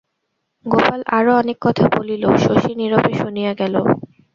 গোপাল 0.65 0.99
আরও 1.17 1.31
অনেক 1.41 1.57
কথা 1.61 1.85
বলিল, 1.95 2.23
শশী 2.43 2.71
নীরবে 2.79 3.11
শুনিয়া 3.21 3.51
গেল। 3.61 3.75